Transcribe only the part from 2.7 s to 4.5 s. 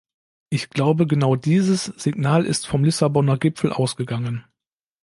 Lissabonner Gipfel ausgegangen.